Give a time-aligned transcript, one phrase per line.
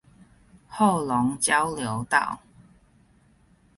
[0.67, 2.41] 後龍交流道